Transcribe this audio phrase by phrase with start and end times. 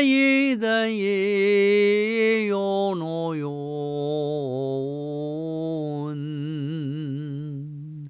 [0.00, 0.98] いだい
[2.46, 3.50] 世のよ
[6.14, 8.08] ん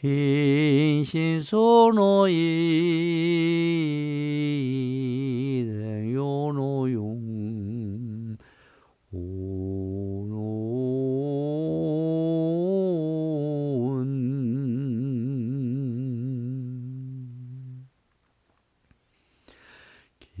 [0.00, 2.97] 心心锁诺耶。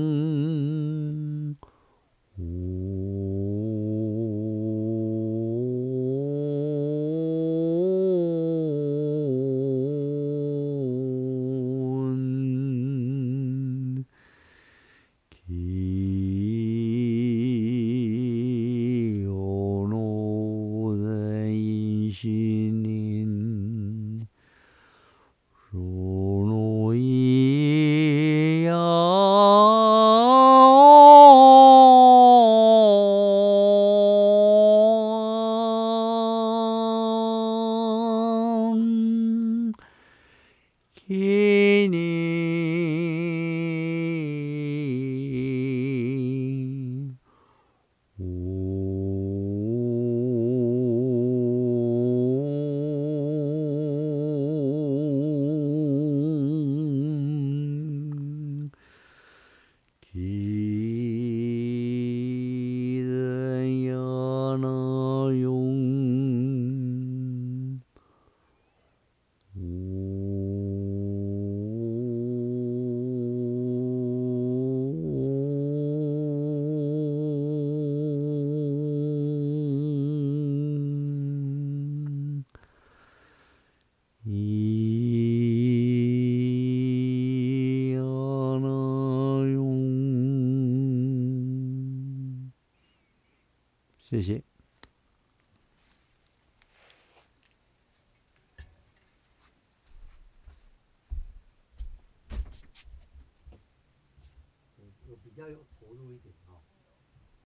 [22.12, 24.22] 신인
[25.72, 26.19] 로
[41.12, 42.49] ひに
[94.10, 94.42] 谢谢。